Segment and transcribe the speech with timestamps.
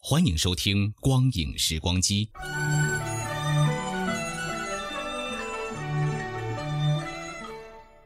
[0.00, 2.26] 欢迎收听《光影时光机》。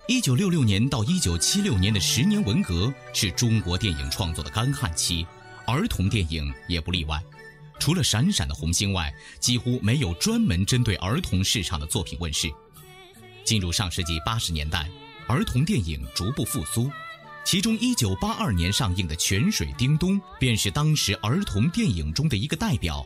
[0.08, 5.24] 一九六六年到一九七六年的十年文革是中国电影创作的干旱期，
[5.66, 7.22] 儿童电影也不例外。
[7.78, 12.50] 除了闪闪的红星外，几乎没有专门针对儿童市场的作品问世。
[13.44, 14.88] 进入上世纪八十年代，
[15.28, 16.90] 儿童电影逐步复苏。
[17.44, 23.04] 其中，一九八二年上映的《泉水叮咚》便是当时儿童电影中的一个代表。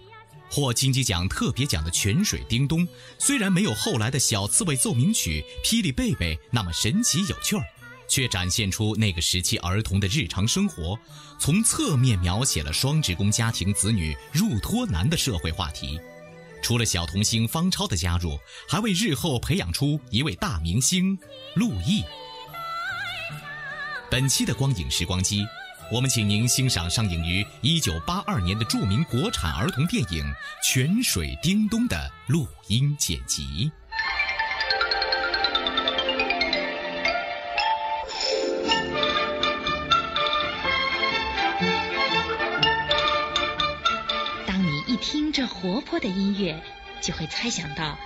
[0.49, 2.87] 获金鸡奖特别奖的《泉水叮咚》，
[3.19, 7.65] 虽然没有后来的小刺猬奏鸣曲、霹雳贝贝那么神奇有趣儿，
[8.09, 10.97] 却展现出那个时期儿童的日常生活，
[11.41, 15.99] 从侧面描写了双职工家庭子女入托难的社会话题。
[16.63, 21.19] 除了小童星方超的加入，还为日后培养出一位大明星
[21.55, 22.05] 陆毅。
[24.17, 25.47] 本期的光影时光机，
[25.93, 30.25] 我们请您欣赏上映于一九八二年的著名国产儿童电影
[30.65, 33.71] 《泉水叮咚》的录音剪辑。
[44.47, 46.59] 当你一听这活泼的音乐，
[47.03, 47.99] 就会猜想到，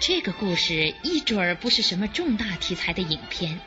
[0.00, 3.58] 这个故事一准儿不是什么重大题材的影片。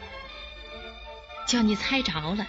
[1.52, 2.48] 叫你猜着了，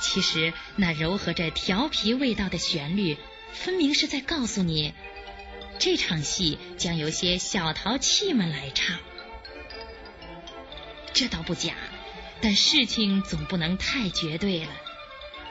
[0.00, 3.16] 其实那柔和着调皮味道的旋律，
[3.52, 4.94] 分明是在告诉你，
[5.80, 8.96] 这场戏将由些小淘气们来唱。
[11.12, 11.74] 这倒不假，
[12.40, 14.70] 但事情总不能太绝对了。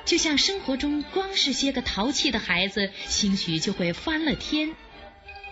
[0.05, 4.77] 就像生活中光是些个淘气的孩子，兴许就会翻了天。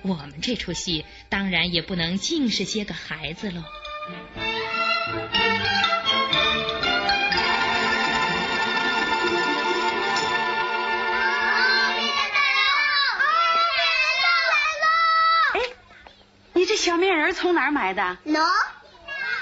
[0.04, 3.62] 我们这出戏当然也不能尽是些个孩子喽。
[16.88, 18.02] 小面人从哪儿买的？
[18.25, 18.40] 喏，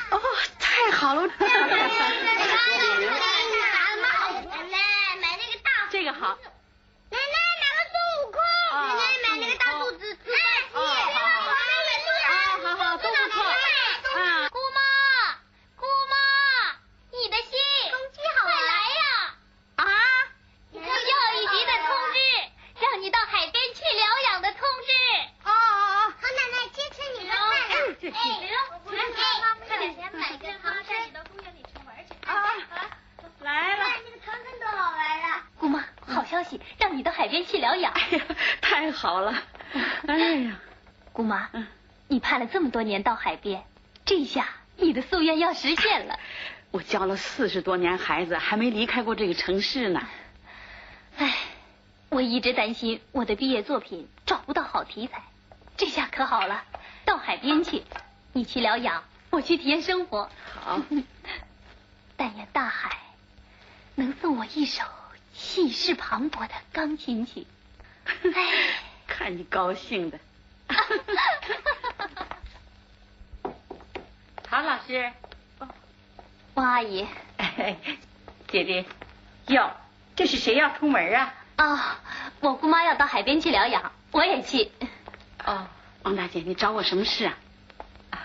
[0.09, 0.19] 哦，
[0.59, 1.27] 太好了！
[1.27, 1.53] 奶奶
[5.21, 6.35] 买那个大，这个好。
[7.11, 8.41] 奶奶买个孙悟空，
[8.73, 10.33] 奶奶买那个大肚子猪八
[10.73, 10.81] 戒，
[12.25, 12.33] 啊，
[12.63, 13.37] 好好，都不错。
[13.43, 14.81] 啊，姑妈，
[15.77, 16.15] 姑妈，
[17.11, 17.51] 你的信，
[18.41, 19.05] 快来呀！
[19.75, 19.85] 啊，
[20.73, 22.17] 教育局的通知，
[22.83, 24.91] 让你到海边去疗养的通知。
[25.43, 28.13] 哦哦哦，好，奶奶支持你们饭哎这哎，
[28.89, 28.97] 来，
[29.69, 32.13] 这点钱买个汤带你到公园里去玩去。
[32.25, 32.33] 啊，
[33.41, 33.83] 来了。
[34.03, 35.43] 那个腾腾多好玩啊！
[35.59, 36.59] 姑妈，好消息，
[37.35, 37.91] 让你到海边去疗养。
[37.93, 38.25] 哎呀，
[38.61, 39.33] 太好了！
[40.07, 40.59] 哎呀，
[41.11, 41.67] 姑妈嗯，
[42.07, 43.63] 你盼了这么多年到海边，
[44.05, 44.47] 这下
[44.77, 46.17] 你的夙愿要实现了。
[46.71, 50.07] 我教了四十多年孩子，还没离开过这个城市呢。
[51.17, 51.33] 哎，
[52.09, 55.23] 我一直担心我的毕业作品找不到好题材，
[55.77, 56.63] 这下可好了，
[57.05, 57.83] 到海边去，
[58.33, 60.29] 你去疗养，我去体验生活。
[60.53, 60.81] 好，
[62.17, 62.97] 但愿大海
[63.95, 64.83] 能送我一首
[65.45, 67.45] 气势磅礴的钢琴曲。
[68.33, 68.41] 哎，
[69.05, 70.19] 看你高兴的。
[74.43, 75.11] 唐老师，
[76.55, 77.07] 王阿姨，
[77.37, 77.77] 哎，
[78.47, 78.85] 姐姐，
[79.47, 79.71] 哟，
[80.15, 81.33] 这是谁要出门啊？
[81.57, 81.79] 哦、
[82.41, 84.71] 我姑妈要到海边去疗养，我也去。
[85.45, 85.67] 哦，
[86.03, 87.25] 王大姐，你找我什么事
[88.09, 88.19] 啊？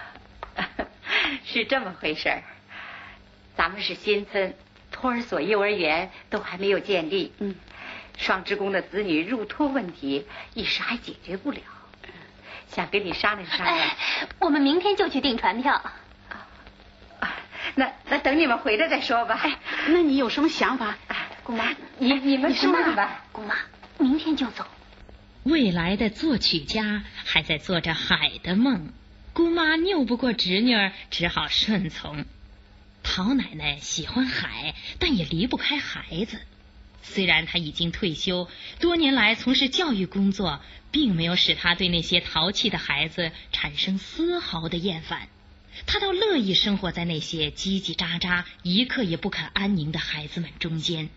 [1.44, 2.42] 是这么回事儿。
[3.56, 4.56] 咱们是新村，
[4.90, 7.32] 托儿所、幼儿园都还没有建立。
[7.38, 7.54] 嗯，
[8.18, 11.60] 双职工的子女入托问题一时还解决不了，
[12.68, 13.78] 想跟你商量商量。
[13.78, 13.96] 哎，
[14.38, 15.74] 我们明天就去订船票。
[15.74, 15.94] 啊
[17.76, 19.38] 那那等你们回来再说吧。
[19.40, 20.96] 哎，那你有什么想法？
[21.44, 23.24] 姑妈，你你们说吧。
[23.30, 23.54] 姑妈，
[23.98, 24.66] 明天就走。
[25.44, 28.88] 未来的作曲家还在做着海的梦，
[29.32, 32.24] 姑妈拗不过侄女儿，只好顺从。
[33.12, 36.40] 陶奶奶喜欢海，但也离不开孩子。
[37.02, 38.48] 虽然她已经退休，
[38.78, 40.60] 多年来从事教育工作，
[40.92, 45.28] 并没有使她对那些淘气的孩子产生丝毫的厌烦。
[45.86, 51.08] 她倒乐意生活在那些叽叽喳喳、一刻也不肯安宁的孩子们中间，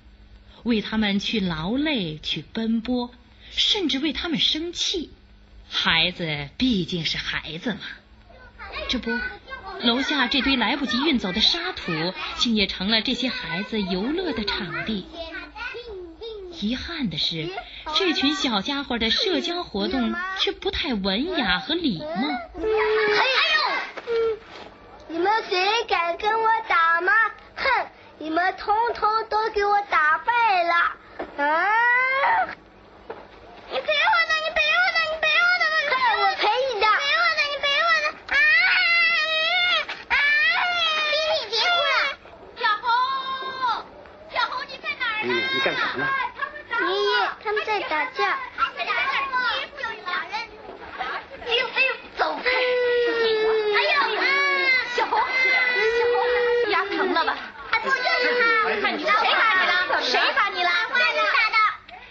[0.64, 3.14] 为他们去劳累、去奔波，
[3.52, 5.12] 甚至为他们生气。
[5.70, 7.82] 孩子毕竟是孩子嘛。
[8.90, 9.12] 这不。
[9.84, 11.92] 楼下这堆来不及运走的沙土，
[12.38, 15.08] 竟也成了这些孩子游乐的场地。
[16.62, 17.50] 遗憾的是，
[17.96, 22.06] 这群小家伙的社交活动却不太文雅和礼貌。
[22.56, 22.64] 哎
[23.12, 23.68] 呦！
[25.10, 27.12] 你们谁敢跟我打吗？
[27.56, 27.88] 哼！
[28.20, 30.32] 你们通通都给我打败
[30.64, 30.74] 了！
[31.44, 31.68] 啊！
[33.70, 34.34] 你陪我呢？
[34.46, 35.00] 你陪我呢？
[35.12, 35.66] 你陪我呢？
[35.90, 36.88] 看我陪你的！
[45.26, 46.06] 你干什么？
[46.82, 48.38] 爷爷，他们在打架。
[51.46, 52.50] 哎呦哎呦，走开！
[52.50, 53.98] 哎呦，
[54.94, 57.38] 小红，小红，牙疼了吧？
[57.82, 58.44] 我就是他。
[58.82, 60.02] 看你谁打你了？
[60.02, 60.70] 谁打你了？
[60.90, 61.58] 我打的。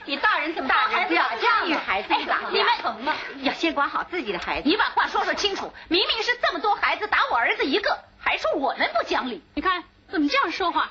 [0.07, 1.15] 你大人怎么打孩子？
[1.15, 2.09] 要教育孩子，
[2.51, 3.15] 你们疼吗？
[3.43, 4.69] 要先管好自己的孩子。
[4.69, 9.43] 你把话说说清楚，明明是这么多孩子打我儿子一个，还说我们不讲理。
[9.55, 10.91] 你看怎么这样说话？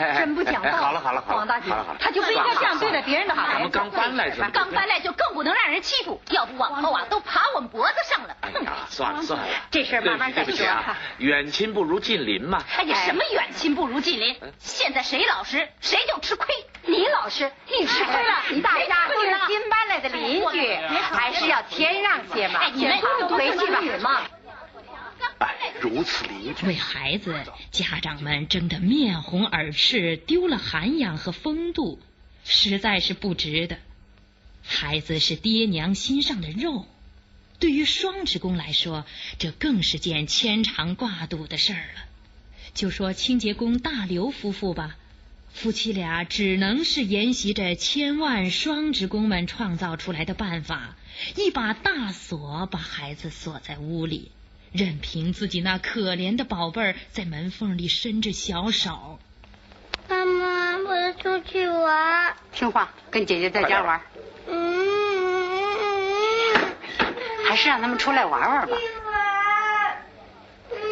[0.00, 0.70] 哎真不讲道。
[0.78, 3.52] 好了好了好了，王大姐，他就不应该这样对待别人的孩子。
[3.52, 4.50] 咱们刚搬来是吧？
[4.52, 8.36] 刚搬来就更不能让人欺负，要不往后啊都爬我们脖子上了。
[8.40, 10.66] 哎呀，算了算了，这事慢慢再说。
[11.18, 12.62] 远亲不如近邻嘛。
[12.76, 14.40] 哎呀，什么远亲不如近邻？
[14.58, 16.46] 现在谁老实谁就吃亏。
[16.82, 18.62] 你老实，你吃亏了。
[18.62, 20.76] 大家都是新搬来的邻居，
[21.12, 22.60] 还是要谦让些嘛。
[22.72, 22.98] 你们
[23.28, 23.66] 回去
[24.02, 24.22] 吧。
[25.40, 27.34] 哎，如此邻居，为孩子，
[27.70, 31.98] 家长们争得面红耳赤，丢了涵养和风度，
[32.44, 33.78] 实在是不值得。
[34.62, 36.86] 孩子是爹娘心上的肉，
[37.58, 39.06] 对于双职工来说，
[39.38, 42.04] 这更是件牵肠挂肚的事儿了。
[42.74, 44.98] 就说清洁工大刘夫妇吧，
[45.54, 50.98] 夫妻俩只能是沿袭着千万双职工们创造出来的办法，
[51.36, 54.30] 一把大锁把孩子锁在屋里。
[54.72, 59.18] 任凭自己那可怜的宝贝儿在门缝里伸着小手。
[60.08, 62.36] 妈妈，我要出去玩。
[62.52, 64.00] 听话，跟姐姐在家玩。
[64.46, 64.80] 嗯。
[67.48, 68.76] 还是让他们出来玩玩吧。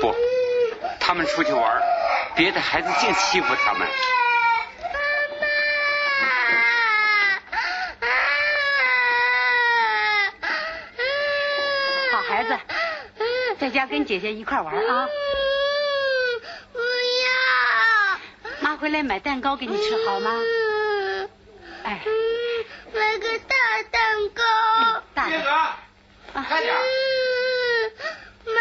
[0.00, 0.14] 不，
[0.98, 1.82] 他们出去玩，
[2.34, 3.86] 别的孩子净欺负他们。
[12.12, 12.58] 好孩子。
[13.58, 15.08] 在家跟姐姐一块玩啊！
[16.72, 20.30] 不要，妈回来买蛋糕给你吃好吗？
[21.82, 22.00] 哎，
[22.94, 24.42] 买个大蛋糕。
[25.12, 25.46] 大叶子，
[26.32, 26.72] 快点。
[28.46, 28.52] 妈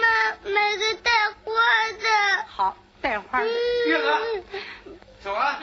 [0.00, 0.06] 妈，
[0.50, 1.10] 买个带
[1.44, 1.52] 花
[1.92, 2.06] 的。
[2.48, 3.46] 好，带花的。
[3.86, 4.08] 月子，
[5.22, 5.58] 走啊。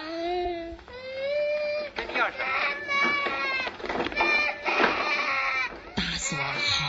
[1.96, 2.31] 跟钥匙。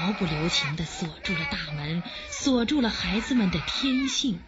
[0.05, 4.39] 毫不留情的锁住了大门，锁住了孩子们的天性。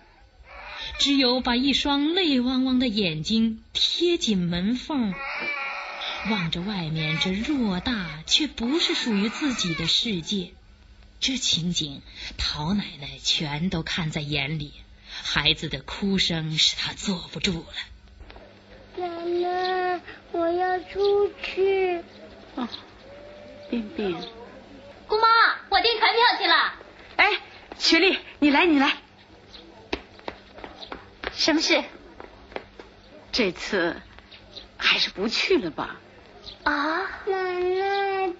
[0.99, 5.15] 只有把一双泪汪汪的眼睛贴紧门缝，
[6.31, 10.51] 望着外面这偌大却不是属于自己的世界。
[11.21, 12.03] 这情景，
[12.37, 14.75] 陶奶奶全都看在眼里。
[15.09, 17.73] 孩子的哭声使她坐不住了。
[18.99, 22.03] 奶奶，我要出去。
[22.57, 22.69] 哦，
[23.71, 24.19] 冰冰。
[26.13, 26.75] 姑妈，我订船票去了。
[27.17, 27.41] 哎，
[27.79, 28.93] 雪莉，你来，你来。
[31.33, 31.83] 什么事？
[33.33, 34.01] 这次
[34.77, 35.97] 还是不去了吧？
[36.65, 38.35] 啊，奶奶，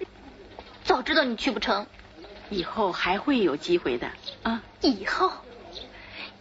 [0.83, 1.85] 早知道你去不成。
[2.49, 4.09] 以后还会有机会的
[4.43, 4.61] 啊。
[4.81, 5.31] 以后？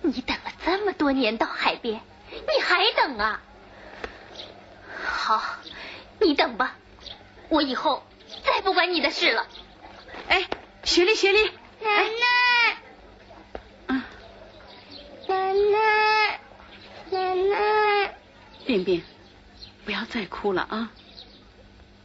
[0.03, 3.41] 你等了这么多年到海边，你还等啊？
[5.05, 5.43] 好，
[6.21, 6.77] 你等吧，
[7.49, 8.07] 我以后
[8.45, 9.47] 再不管你的事了。
[10.29, 10.47] 哎，
[10.87, 11.43] 雪莉，雪莉，
[11.83, 12.77] 奶奶，
[13.89, 14.03] 嗯，
[15.29, 16.41] 奶奶，
[17.11, 18.15] 奶奶，
[18.65, 19.03] 冰冰，
[19.85, 20.91] 不要再哭了啊！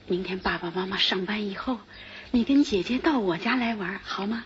[0.07, 1.77] 明天爸爸妈妈上班以后，
[2.31, 4.43] 你跟姐姐到我家来玩，好吗？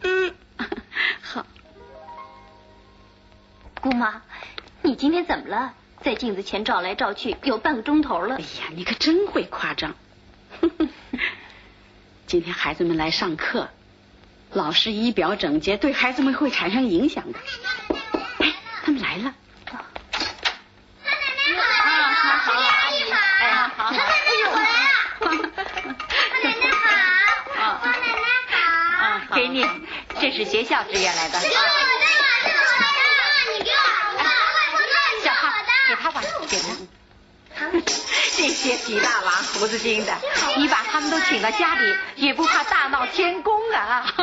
[0.00, 0.34] 嗯，
[1.22, 1.46] 好。
[3.82, 4.22] 姑妈，
[4.82, 5.74] 你今天怎么了？
[6.00, 8.36] 在镜子前照来照去，有半个钟头了。
[8.36, 9.94] 哎呀，你可真会夸张！
[12.34, 13.68] 今天孩子们来上课，
[14.50, 17.38] 老师仪表整洁，对孩子们会产生影响的。
[18.40, 18.52] 哎，
[18.84, 19.32] 他们来了。
[19.70, 19.78] 好，
[21.04, 21.20] 奶奶
[24.50, 24.74] 我来了。
[26.42, 26.66] 奶奶
[27.54, 28.08] 好，王奶奶
[29.28, 29.64] 好给你，
[30.20, 31.38] 这是学校支援来的。
[35.22, 35.52] 小胖，
[35.86, 36.66] 给他吧，给他。
[38.46, 40.12] 这些皮大王、胡子精的，
[40.58, 44.04] 你把他们都请到家里，也不怕大闹天宫啊！
[44.18, 44.20] 我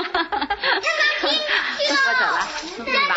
[2.20, 2.48] 走了，
[2.78, 3.16] 你忙吧。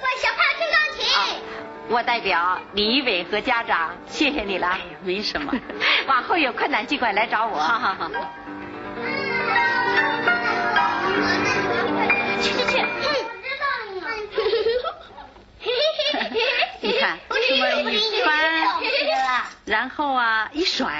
[0.00, 1.42] 我小胖听钢琴。
[1.90, 4.78] 我代表李伟和家长，谢谢你了。
[5.02, 5.52] 没什么，
[6.08, 7.58] 往后有困难尽管来找我。
[7.58, 8.10] 好好好。
[19.96, 20.84] 后啊一甩。
[20.86, 20.96] 玩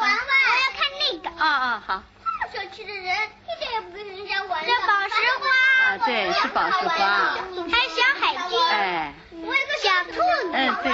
[0.00, 0.06] 我
[0.56, 1.28] 要看那个。
[1.38, 2.02] 啊啊好。
[2.50, 4.64] 这么小气的人，一点也不跟人家玩。
[4.64, 5.44] 这宝石花。
[5.84, 6.96] 啊对，是宝石花。
[6.96, 8.58] 还有小海军。
[8.70, 9.12] 哎。
[9.32, 10.20] 我有个小兔子。
[10.54, 10.88] 嗯对。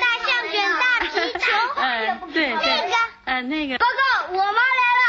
[0.00, 1.44] 大象卷大皮球。
[1.76, 1.82] 嗯
[2.32, 2.56] 对对。
[2.56, 2.94] 那个。
[3.24, 3.78] 嗯那个。
[3.78, 5.02] 报告，我妈来了。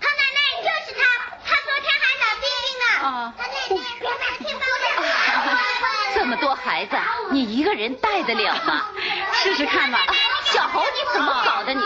[0.00, 1.00] 唐奶奶就是她，
[1.44, 2.84] 她昨天还打冰冰呢。
[3.02, 3.06] 哦。
[3.36, 3.68] 唐奶奶，
[4.00, 4.64] 别打听不
[6.14, 6.96] 这么多孩子，
[7.36, 8.86] 你一个人带得了吗？
[9.34, 9.98] 试试看吧。
[10.44, 11.82] 小猴，你怎么搞的你？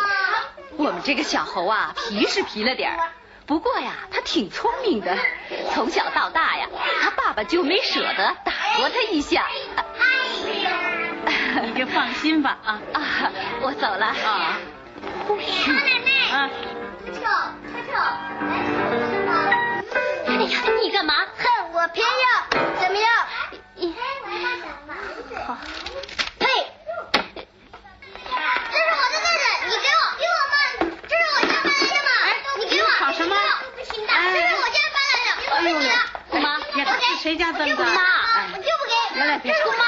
[0.76, 3.10] 我们这个小猴啊，皮是皮了点儿，
[3.46, 5.18] 不过呀，他挺聪明的。
[5.74, 6.68] 从小到大呀，
[7.02, 9.44] 他爸爸就没舍得打过他一下。
[11.64, 13.02] 你就放心吧啊 啊！
[13.60, 14.56] 我走了啊。
[15.26, 16.10] 唐奶奶。
[16.32, 16.48] 啊。
[17.12, 17.26] 臭臭
[17.90, 17.98] 臭臭！
[20.28, 21.12] 哎呀，你干嘛？
[21.36, 22.49] 哼，我偏要，
[26.38, 26.46] 呸！
[27.34, 30.54] 这是我的凳子，你给我，给我嘛！
[31.08, 32.10] 这是我家搬来的嘛，
[32.58, 32.84] 你给我。
[32.98, 33.34] 吵什么？
[33.76, 35.90] 不行的，这是我家搬来的，我给你的。
[36.40, 37.82] 妈，这是谁家凳子？
[37.82, 38.00] 妈，
[38.52, 39.20] 我就不给。
[39.20, 39.72] 来来，别说。
[39.72, 39.84] 妈，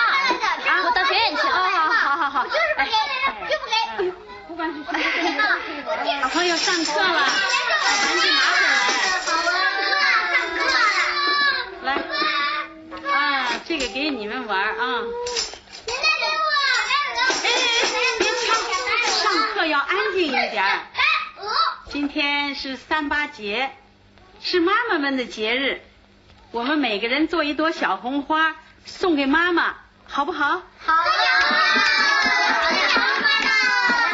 [0.84, 1.50] 我到别人去啊。
[1.52, 1.56] 好
[1.98, 2.42] 好好好。
[2.42, 2.90] 我就是不给，
[3.48, 3.74] 就不给。
[4.48, 4.92] 不管是谁
[6.20, 8.68] 小朋友上课了，赶紧拿回来。
[9.24, 9.58] 上课了。
[11.82, 11.88] 来，
[13.10, 13.14] 啊，
[13.66, 15.02] 这个给你们玩啊。
[19.32, 20.62] 上课要安静一点。
[21.88, 23.70] 今天是三八节，
[24.42, 25.80] 是妈妈们的节日，
[26.50, 29.74] 我们每个人做一朵小红花送给妈妈，
[30.06, 30.48] 好不好？
[30.48, 30.62] 好的。
[30.84, 30.94] 好
[31.50, 31.60] 的，
[32.88, 33.32] 好的，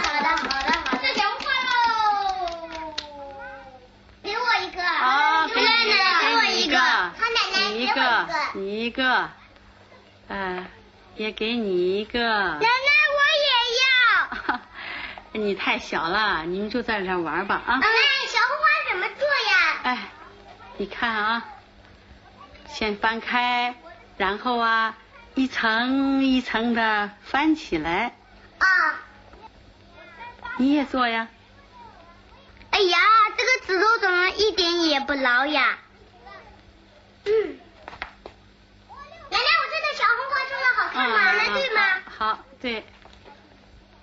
[0.04, 2.94] 好的，好的，好，小红花喽！
[4.22, 4.82] 给我一个。
[4.84, 5.66] 好，给你，
[6.20, 6.78] 给我一个。
[6.78, 9.30] 好奶奶，一个，你一个，
[10.28, 10.66] 呃，
[11.16, 12.60] 也给你一个。
[15.38, 17.76] 你太小了，你们就在这玩吧啊。
[17.76, 19.80] 奶奶，小红花怎么做呀？
[19.84, 20.08] 哎，
[20.76, 21.44] 你看啊，
[22.68, 23.74] 先翻开，
[24.16, 24.96] 然后啊。
[25.34, 28.16] 一层一层的翻起来。
[28.58, 28.66] 啊。
[30.56, 31.28] 你也做呀。
[32.70, 32.98] 哎呀，
[33.36, 35.78] 这个纸头怎么一点也不牢呀？
[37.24, 37.32] 嗯。
[39.30, 41.16] 奶奶，我这个小红花做的好看吗？
[41.18, 41.82] 啊、对吗？
[42.18, 42.84] 好，对。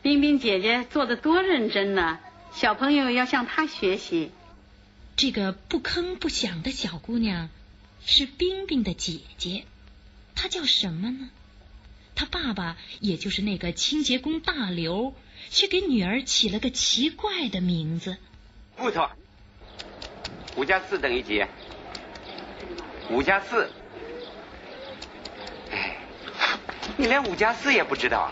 [0.06, 2.20] 冰冰姐姐做的多认真呢，
[2.54, 4.32] 小朋友要向她学习。
[5.16, 7.50] 这个不吭不响的小姑娘
[8.06, 9.66] 是冰冰的姐姐。
[10.36, 11.32] 她叫什么呢？
[12.14, 15.16] 她爸爸也就是那个清洁工大刘，
[15.50, 18.18] 却给女儿起了个奇怪的名字。
[18.78, 19.10] 木头，
[20.56, 21.44] 五加四等于几？
[23.10, 23.72] 五加四。
[25.72, 25.98] 哎，
[26.96, 28.32] 你连五加四也不知道啊？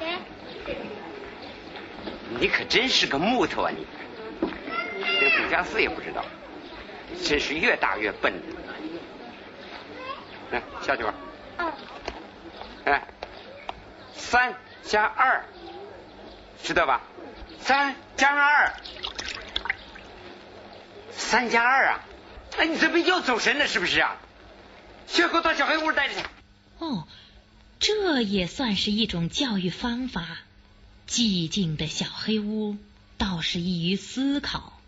[2.40, 3.86] 你可真是个木头啊你！
[5.20, 6.26] 连五加四也不知道，
[7.24, 8.34] 真是越大越笨。
[10.52, 11.14] 来，下去吧。
[12.86, 13.08] 哎，
[14.16, 15.46] 三加二，
[16.64, 17.02] 知道吧？
[17.60, 18.74] 三加二，
[21.12, 22.00] 三加二啊！
[22.58, 24.18] 哎，你这不又走神了是不是啊？
[25.08, 26.22] 去，给我到小黑屋待着去。
[26.80, 27.08] 哦，
[27.80, 30.26] 这也算是一种教育方法。
[31.08, 32.78] 寂静的小黑屋
[33.18, 34.80] 倒是易于思考。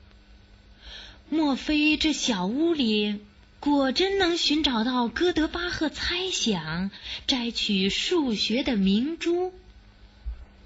[1.30, 3.22] 莫非这小屋里？
[3.62, 6.92] 果真能寻找到哥德巴赫猜想，
[7.26, 9.56] 摘取数学的明珠。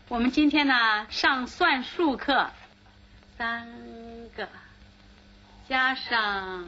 [0.10, 2.52] 我们今天呢上算术课，
[3.38, 3.70] 三
[4.36, 4.50] 个
[5.70, 6.68] 加上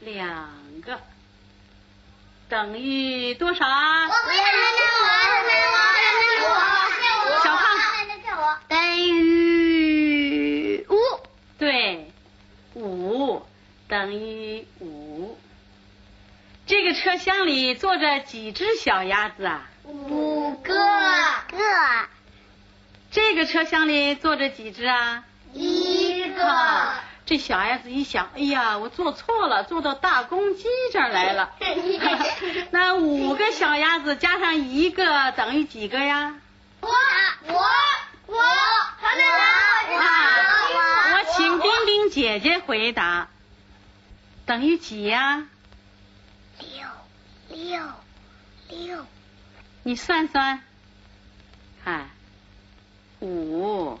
[0.00, 0.50] 两
[0.84, 1.00] 个
[2.48, 4.08] 等于多少啊？
[8.72, 10.96] 等于五。
[11.58, 12.10] 对，
[12.72, 13.42] 五
[13.86, 15.36] 等于五。
[16.66, 19.68] 这个车厢里坐着几只小鸭子啊？
[19.84, 20.72] 五个。
[20.72, 21.58] 个。
[23.10, 25.24] 这个车厢里坐着几只啊？
[25.52, 26.94] 一个。
[27.26, 30.64] 这小鸭子一想，哎呀，我坐错了，坐到大公鸡
[30.94, 31.52] 这儿来了。
[32.72, 36.36] 那五个小鸭子加上一个等于几个呀？
[36.80, 36.88] 我
[37.48, 37.60] 我。
[42.12, 43.30] 姐姐回答，
[44.44, 45.48] 等于几呀？
[46.58, 46.68] 六
[47.48, 47.88] 六
[48.68, 49.06] 六。
[49.82, 50.62] 你算算，
[51.82, 52.10] 看，
[53.20, 53.98] 五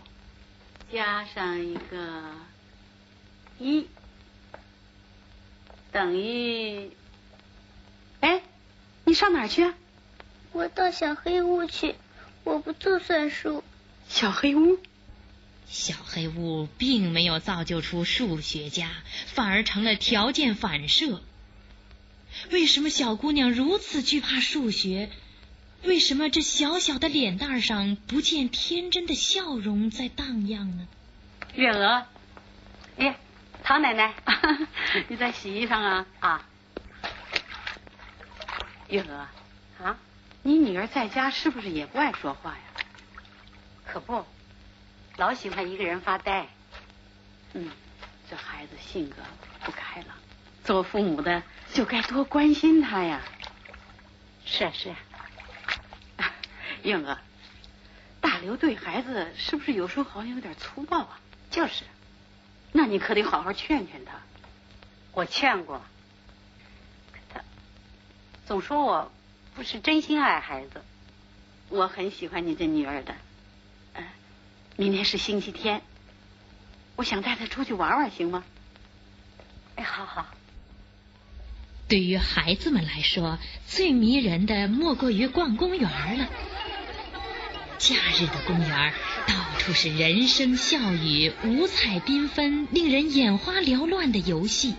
[0.92, 2.32] 加上一个。
[3.58, 3.88] 一
[5.90, 6.90] 等于，
[8.20, 8.42] 哎，
[9.04, 9.72] 你上哪儿去？
[10.52, 11.94] 我到小黑屋去，
[12.44, 13.64] 我不做算术。
[14.10, 14.78] 小黑屋，
[15.72, 18.90] 小黑屋并没有造就出数学家，
[19.24, 21.22] 反而成了条件反射。
[22.50, 25.08] 为什么小姑娘如此惧怕数学？
[25.82, 30.86] 为什么这小小的脸蛋上不见天真的笑容在荡漾呢？
[31.54, 32.06] 月娥，
[32.98, 33.16] 哎。
[33.64, 34.12] 唐奶奶，
[35.08, 36.06] 你在洗衣裳啊？
[36.18, 36.46] 啊，
[38.88, 39.28] 月娥，
[39.82, 39.96] 啊，
[40.42, 42.58] 你女儿在家是不是也不爱说话呀？
[43.86, 44.26] 可不，
[45.16, 46.46] 老喜欢一个人发呆。
[47.52, 47.70] 嗯，
[48.30, 49.16] 这孩子性格
[49.64, 50.16] 不开朗，
[50.64, 51.42] 做父母的
[51.72, 53.20] 就该多关心他呀。
[54.44, 54.90] 是啊是
[56.16, 56.32] 啊，
[56.82, 57.18] 英哥，
[58.20, 61.20] 大刘对孩子是不是有时候好像有点粗暴啊？
[61.50, 61.84] 就是。
[62.72, 64.14] 那你可得好好劝劝他。
[65.12, 65.82] 我劝过，
[67.28, 67.42] 他
[68.46, 69.12] 总说我
[69.54, 70.82] 不是真心爱孩子。
[71.68, 73.14] 我很喜欢你这女儿的。
[74.76, 75.82] 明天是星期天，
[76.96, 78.44] 我想带她出去玩玩，行吗？
[79.76, 80.26] 哎，好好。
[81.88, 86.28] 对于孩子们来说，最迷人的莫过于逛公园了。
[87.76, 88.94] 假日的公园，
[89.26, 94.76] 到处是人声笑语、五彩缤纷、令人眼花缭乱的游戏，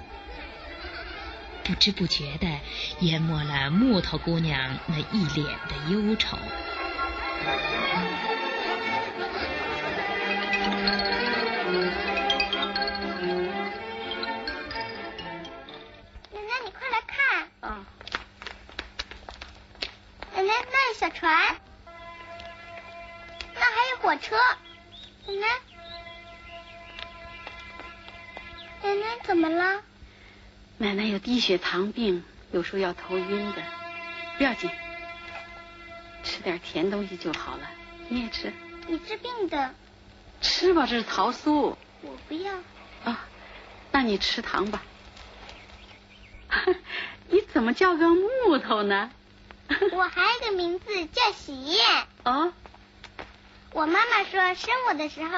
[1.63, 2.47] 不知不觉的
[3.01, 6.38] 淹没了木头姑娘那一脸的忧愁。
[21.01, 21.56] 奶，
[23.53, 23.97] 那还有。
[24.01, 24.36] 火车，
[25.27, 25.47] 奶奶，
[28.84, 29.82] 奶奶怎么了？
[30.77, 33.63] 奶奶有低血糖病，有时候要头晕的，
[34.38, 34.69] 不要紧，
[36.21, 37.71] 吃点甜东西就好了。
[38.10, 38.51] 你也吃。
[38.88, 39.73] 你治病的。
[40.41, 41.77] 吃吧，这是桃酥。
[42.01, 42.53] 我不要。
[43.06, 43.25] 啊，
[43.93, 44.84] 那你吃糖吧。
[47.29, 49.10] 你怎么叫个木头呢？
[49.93, 52.08] 我还有个名字叫喜燕。
[52.26, 52.54] 哦。
[53.71, 55.30] 我妈妈说生我的时候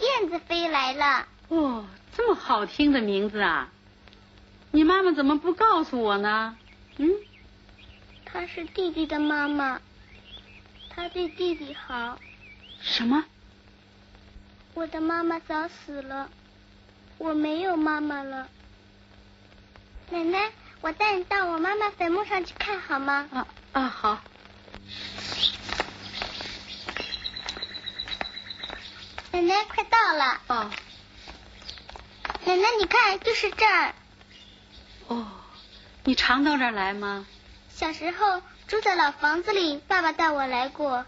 [0.00, 1.28] 燕子飞来了。
[1.48, 3.70] 哦，这么好听的名字啊！
[4.72, 6.56] 你妈妈怎么不告诉我呢？
[6.96, 7.08] 嗯，
[8.24, 9.80] 她是弟弟的妈妈，
[10.90, 12.18] 她对弟弟好。
[12.80, 13.24] 什么？
[14.74, 16.28] 我的妈妈早死了，
[17.18, 18.48] 我没有妈妈了。
[20.10, 23.28] 奶奶，我带你到我妈妈坟墓上去看好吗？
[23.32, 24.18] 啊啊，好。
[29.32, 30.40] 奶奶，快到了。
[30.46, 30.70] 哦。
[32.44, 33.94] 奶奶，你看，就是这儿。
[35.08, 35.26] 哦，
[36.04, 37.26] 你常到这儿来吗？
[37.68, 41.04] 小时候住在老房子里，爸爸带我来过。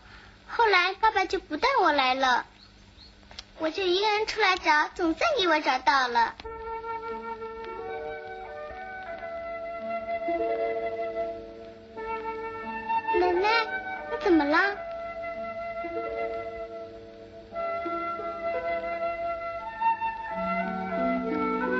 [0.48, 2.46] 后来爸爸就不带我来了，
[3.58, 6.34] 我就一个人出来找，总算给我找到了。
[13.26, 13.48] 奶奶，
[14.10, 14.56] 你怎么了？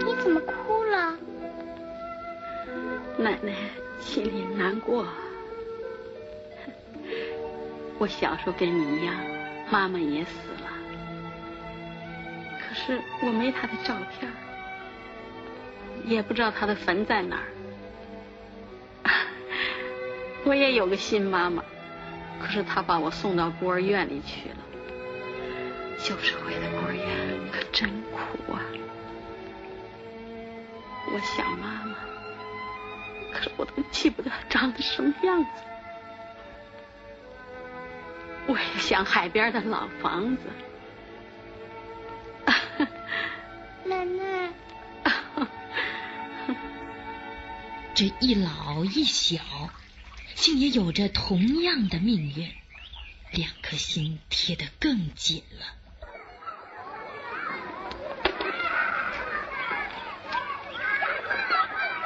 [0.05, 1.17] 你怎么哭了
[3.17, 3.53] 奶奶
[4.01, 5.07] 心里难过。
[7.99, 9.15] 我小时候跟你一样，
[9.71, 10.31] 妈妈也死
[10.63, 10.69] 了，
[12.59, 14.31] 可是我没她的照片，
[16.05, 17.56] 也不知道她的坟在哪儿。
[20.47, 21.65] 我也有个新妈妈，
[22.41, 24.57] 可是她把我送到孤儿院里去了。
[25.99, 27.05] 旧社会的孤儿院
[27.51, 28.63] 可真苦啊！
[31.13, 31.97] 我想妈妈。
[33.33, 35.51] 可是我都记不得她长得什么样子。
[38.47, 40.43] 我也想海边的老房子。
[43.83, 44.53] 奶奶，
[47.95, 49.43] 这一老一小，
[50.37, 52.53] 竟也有着同样的命运，
[53.33, 55.65] 两颗心贴得更紧了。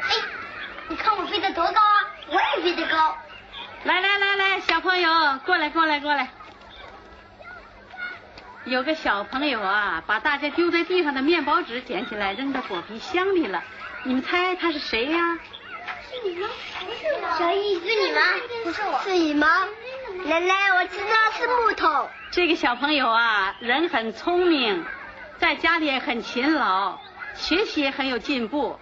[0.02, 0.14] 哎，
[0.88, 2.06] 你看我飞得多高啊！
[2.28, 3.18] 我也飞得高。
[3.82, 5.10] 来来来来，小朋友，
[5.44, 6.30] 过来过来过来。
[8.64, 13.64] 有个小朋友啊，把大家丢在地上的面包纸捡起来，扔到果皮箱里了。
[14.04, 15.18] 你们猜他是谁呀？
[17.38, 18.20] 小易，是你吗？
[18.64, 19.00] 不是我。
[19.02, 19.46] 是你吗？
[20.24, 22.08] 奶奶，我知道是木头。
[22.30, 24.84] 这个小朋友啊，人很聪明，
[25.38, 26.98] 在家里也很勤劳，
[27.34, 28.78] 学习也很有进步。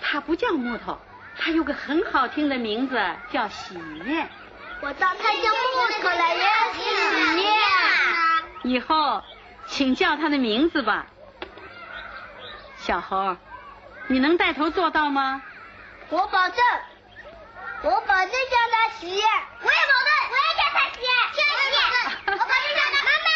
[0.00, 0.98] 他不叫木头，
[1.38, 4.28] 他有个很好听的名字，叫喜宴。
[4.80, 7.52] 我当他叫木头了，原来是喜宴。
[8.64, 9.22] 以后，
[9.66, 11.06] 请叫他的名字吧，
[12.78, 13.36] 小猴，
[14.08, 15.42] 你能带头做到吗？
[16.10, 16.58] 我保证，
[17.82, 19.24] 我保证叫他喜宴。
[19.60, 21.08] 我也保证，我也叫他喜宴。
[21.32, 21.80] 叫喜宴，
[22.26, 22.96] 我保证叫他。
[23.02, 23.28] 妈妈，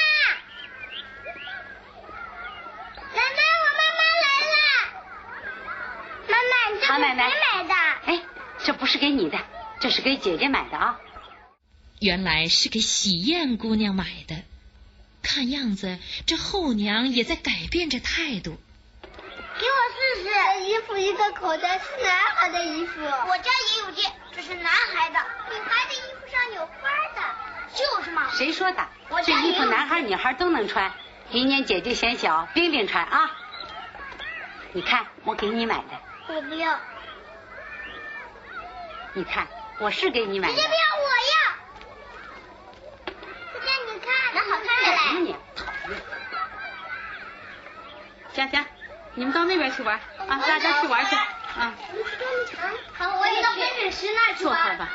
[3.14, 4.57] 奶奶，我妈妈来了。
[6.29, 7.74] 妈妈，你这是谁买的？
[8.07, 8.11] 哎，
[8.64, 9.38] 这不是给你的，
[9.81, 11.00] 这是给姐姐买的啊。
[12.00, 14.42] 原来是给喜燕姑娘买的。
[15.22, 18.61] 看样子，这后娘也在改变着态度。
[20.22, 20.24] 给我试试。
[20.24, 25.18] 这衣服一个口袋是男孩的衣服，我家也有件，这是男孩的。
[25.50, 26.72] 女孩的衣服上有花
[27.14, 27.22] 的，
[27.74, 28.31] 就是嘛。
[28.33, 29.20] 谁说的我？
[29.22, 30.92] 这衣服男孩女孩都能穿，
[31.31, 33.31] 明年姐姐嫌小，冰冰穿啊。
[34.72, 36.79] 你看，我给你买的，我不要，
[39.14, 39.46] 你看，
[39.79, 40.68] 我是给你买的姐姐。
[40.68, 41.35] 不要，我要。
[43.55, 45.20] 姐姐你看，那好看干什么嘞。
[45.20, 45.33] 你？
[45.55, 45.92] 讨厌。
[48.35, 48.66] 佳佳，
[49.16, 49.98] 你们到那边去玩
[50.29, 51.74] 啊，大家去玩去啊。
[52.94, 54.55] 好，我也到分水池那儿去玩。
[54.55, 54.88] 坐会儿吧。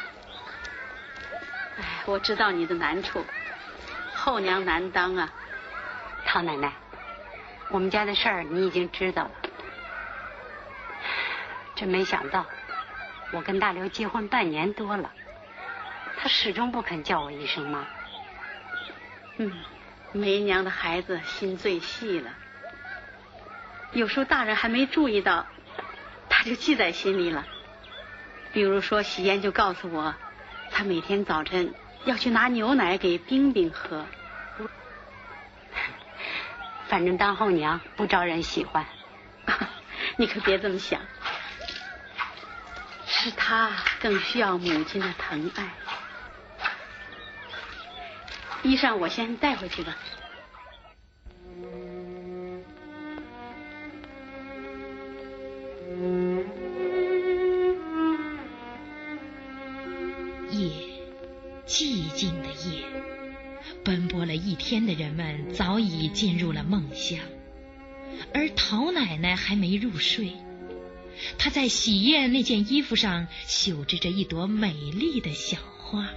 [1.79, 3.25] 哎，我知道你的难处，
[4.13, 5.33] 后娘难当啊。
[6.23, 6.71] 陶奶奶，
[7.69, 9.31] 我们家的事儿你已经知道了。
[11.75, 12.45] 真没想到，
[13.31, 15.11] 我跟大刘结婚半年多了，
[16.17, 17.87] 他始终不肯叫我一声妈。
[19.37, 19.51] 嗯，
[20.11, 22.31] 梅娘的孩子心最细了，
[23.93, 25.45] 有时候大人还没注意到，
[26.29, 27.45] 他就记在心里了。
[28.53, 30.15] 比如说，喜宴就告诉我，
[30.71, 31.73] 他每天早晨
[32.05, 34.05] 要去拿牛奶给冰冰喝。
[36.87, 38.85] 反正当后娘不招人喜欢。
[40.17, 41.01] 你可别这么想，
[43.07, 45.69] 是他更需要母亲的疼爱。
[48.63, 49.95] 衣裳我先带回去吧。
[60.49, 60.69] 夜，
[61.65, 62.83] 寂静的夜，
[63.83, 67.19] 奔波了一天的人们早已进入了梦乡，
[68.33, 70.33] 而陶奶奶还没入睡。
[71.37, 76.09] 她在喜宴那件衣服上绣织着一朵美丽的小花。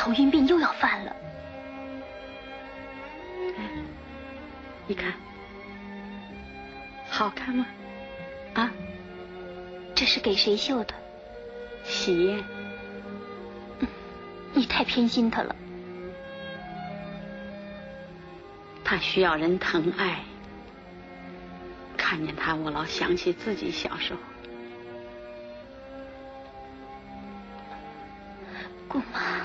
[0.00, 1.14] 头晕病又要犯了。
[4.86, 5.12] 你看，
[7.10, 7.66] 好看吗？
[8.54, 8.72] 啊，
[9.94, 10.94] 这是给谁绣的？
[11.84, 12.42] 喜宴。
[14.54, 15.54] 你太偏心他了。
[18.82, 20.20] 他需要人疼爱。
[21.98, 24.20] 看见他，我老想起自己小时候。
[28.88, 29.39] 姑妈，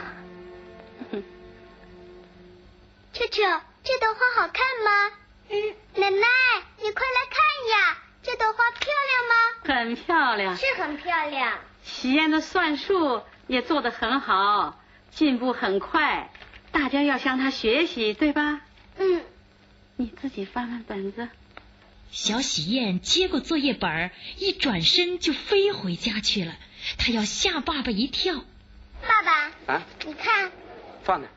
[3.13, 3.43] 球球，
[3.83, 5.17] 这朵花好看吗？
[5.49, 6.27] 嗯，奶奶，
[6.81, 7.37] 你快来看
[7.71, 9.35] 呀，这朵花漂亮吗？
[9.63, 10.57] 很漂亮。
[10.57, 11.59] 是很漂亮。
[11.83, 16.31] 喜燕的算术也做得很好，进步很快，
[16.71, 18.61] 大家要向他学习，对吧？
[18.97, 19.23] 嗯。
[19.97, 21.29] 你自己翻翻本子。
[22.11, 26.53] 小喜燕接过作业本，一转身就飞回家去了。
[26.97, 28.43] 她要吓爸爸一跳。
[29.01, 30.51] 爸爸，啊，你看，
[31.05, 31.27] 放那。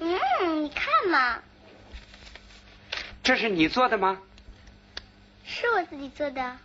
[0.00, 1.42] 嗯，你看嘛，
[3.24, 4.18] 这是你做的吗？
[5.44, 6.56] 是我自己做的。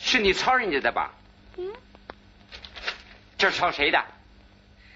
[0.00, 1.12] 是你抄人家的吧？
[1.56, 1.72] 嗯，
[3.38, 4.04] 这抄谁的？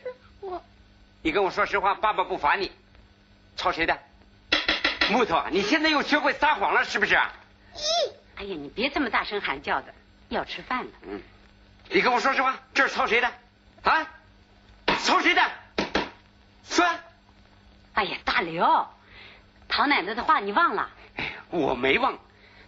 [0.03, 0.61] 是我
[1.23, 2.73] 你跟我说实话，爸爸不罚你。
[3.57, 3.97] 抄谁的？
[5.11, 7.15] 木头，你现在又学会撒谎了，是不是？
[7.15, 8.13] 咦！
[8.35, 9.95] 哎呀，你别这么大声喊叫的，
[10.29, 10.91] 要吃饭了。
[11.03, 11.23] 嗯，
[11.89, 13.31] 你跟我说实话，这是抄谁的？
[13.85, 14.11] 啊？
[15.03, 15.43] 抄谁的？
[16.69, 16.85] 说。
[17.95, 18.89] 哎呀，大刘，
[19.69, 20.91] 唐奶奶的话你忘了？
[21.51, 22.19] 我没忘，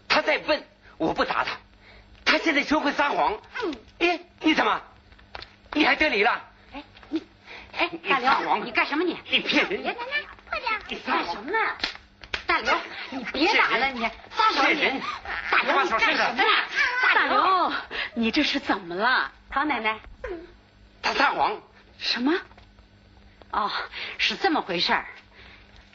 [0.08, 0.64] 他再笨，
[0.98, 1.50] 我不打他。
[2.24, 3.38] 他现在学会撒谎。
[3.62, 3.74] 嗯。
[3.98, 4.80] 哎，你怎么？
[5.72, 6.40] 你还得理了？
[6.72, 7.22] 哎，你，
[7.76, 9.18] 哎，大刘，你干什么你？
[9.28, 9.82] 你骗人！
[10.48, 10.80] 快点！
[10.88, 11.58] 你干什么呢？
[12.46, 12.74] 大刘，
[13.10, 15.02] 你别打了，你撒谎你！
[15.50, 16.64] 大刘，你干什么呀？
[17.14, 17.72] 大刘，
[18.14, 19.32] 你这是怎么了？
[19.50, 19.98] 唐奶奶，
[21.02, 21.60] 他撒谎。
[21.98, 22.32] 什么？
[23.50, 23.70] 哦，
[24.18, 25.06] 是这么回事儿。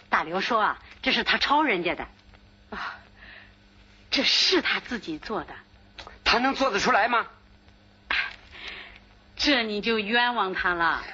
[0.10, 2.08] 大刘说啊，这是他抄人家的。
[2.70, 3.00] 啊，
[4.10, 5.54] 这是他自己做的。
[6.24, 7.28] 他能做得出来吗？
[9.36, 11.04] 这你就冤枉他了。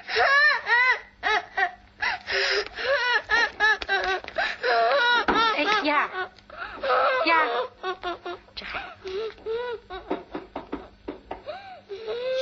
[5.56, 6.30] 哎，燕儿，
[7.24, 7.48] 燕儿，
[8.54, 8.80] 这还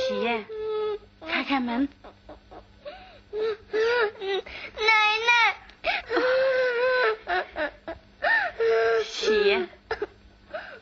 [0.07, 0.45] 喜宴，
[1.25, 1.87] 开开门。
[4.75, 4.89] 奶
[5.25, 5.29] 奶，
[9.05, 9.69] 喜宴，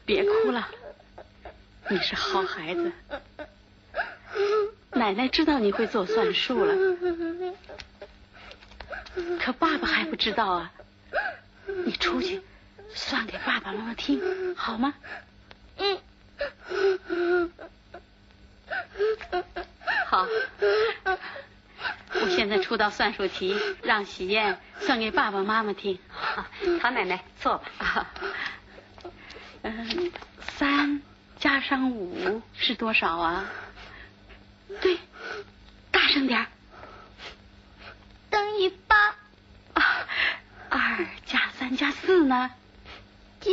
[0.04, 0.68] 别哭了，
[1.90, 2.92] 你是好孩子。
[4.92, 6.74] 奶奶知道你会做算术了，
[9.38, 10.72] 可爸爸还不知道啊。
[11.86, 12.42] 你出去
[12.94, 14.94] 算给爸爸妈妈听，好吗？
[15.76, 16.00] 嗯。
[20.08, 20.26] 好，
[22.14, 26.00] 我现在出道算术题，让喜燕算给爸爸妈妈听。
[26.80, 28.10] 唐奶奶，坐吧。
[29.64, 30.14] 嗯，
[30.58, 31.02] 三
[31.38, 33.44] 加上五是多少啊？
[34.82, 35.04] 对，大
[36.16, 36.48] 声点
[38.30, 39.14] 等于八。
[40.70, 42.52] 二加三加四呢？
[43.42, 43.52] 九。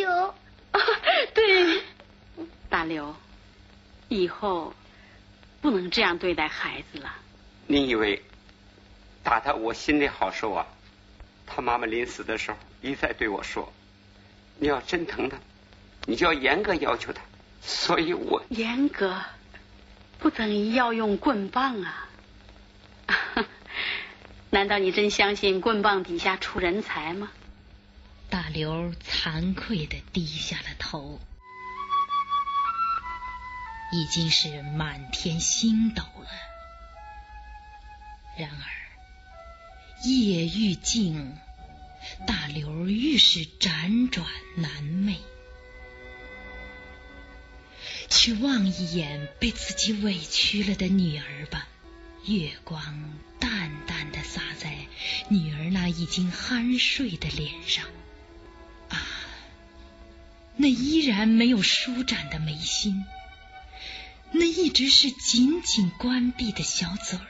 [1.34, 1.82] 对，
[2.70, 3.16] 大刘，
[4.06, 4.72] 以后
[5.60, 7.12] 不能这样对待孩子了。
[7.66, 8.22] 你以为
[9.24, 10.64] 打他我心里好受啊？
[11.44, 13.72] 他妈妈临死的时候一再对我说
[14.60, 15.36] ：“你要真疼他，
[16.06, 17.22] 你就要严格要求他。”
[17.60, 19.20] 所以我严格。
[20.20, 22.08] 不等于要用棍棒啊！
[24.52, 27.32] 难道你真相信棍棒底下出人才吗？
[28.28, 31.18] 大刘惭愧的低下了头，
[33.92, 36.28] 已经是满天星斗了。
[38.38, 38.68] 然而
[40.04, 41.34] 夜愈静，
[42.26, 45.16] 大刘愈是辗转难寐。
[48.10, 51.68] 去望一眼被自己委屈了的女儿吧，
[52.24, 54.76] 月光淡淡的洒在
[55.28, 57.84] 女儿那已经酣睡的脸上，
[58.88, 58.98] 啊，
[60.56, 63.04] 那依然没有舒展的眉心，
[64.30, 67.26] 那一直是紧紧关闭的小嘴儿，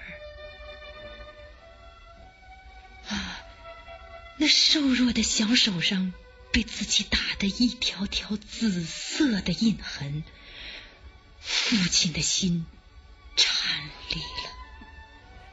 [3.08, 3.40] 啊，
[4.36, 6.12] 那瘦弱的小手上
[6.52, 10.22] 被自己打的一条条紫色的印痕。
[11.40, 12.66] 父亲的心。